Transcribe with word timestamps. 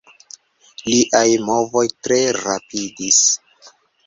Liaj 0.85 1.27
movoj 1.49 1.83
tre 2.09 2.19
rapidis. 2.39 3.23